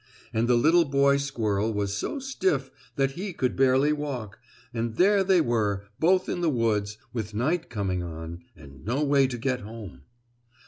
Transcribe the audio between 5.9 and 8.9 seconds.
both in the woods, with night coming on, and